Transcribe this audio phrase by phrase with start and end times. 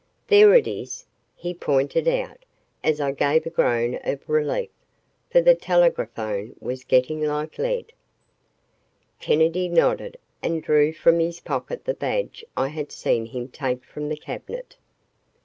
[0.29, 1.05] "There it is,"
[1.35, 2.39] he pointed out,
[2.83, 4.71] as I gave a groan of relief,
[5.29, 7.93] for the telegraphone was getting like lead.
[9.19, 14.09] Kennedy nodded and drew from his pocket the badge I had seen him take from
[14.09, 14.75] the cabinet.